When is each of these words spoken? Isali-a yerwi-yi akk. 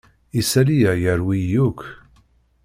Isali-a 0.39 0.93
yerwi-yi 1.03 1.57
akk. 1.67 1.79